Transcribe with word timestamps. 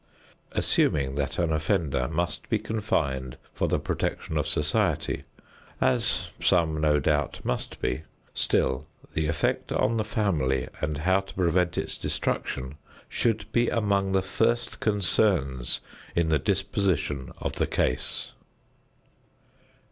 Assuming 0.53 1.13
that 1.13 1.37
an 1.37 1.53
offender 1.53 2.07
must 2.07 2.49
be 2.49 2.57
confined 2.57 3.37
for 3.53 3.67
the 3.67 3.77
protection 3.77 4.35
of 4.35 4.47
society, 4.47 5.21
as 5.79 6.29
some 6.41 6.81
no 6.81 6.99
doubt 6.99 7.45
must 7.45 7.79
be, 7.79 8.01
still 8.33 8.87
the 9.13 9.27
effect 9.27 9.71
on 9.71 9.97
the 9.97 10.03
family 10.03 10.67
and 10.79 10.97
how 10.97 11.19
to 11.19 11.35
prevent 11.35 11.77
its 11.77 11.99
destruction 11.99 12.77
should 13.07 13.45
be 13.51 13.69
among 13.69 14.11
the 14.11 14.23
first 14.23 14.79
concerns 14.79 15.81
in 16.15 16.29
the 16.29 16.39
disposition 16.39 17.31
of 17.37 17.57
the 17.57 17.67
case. 17.67 18.31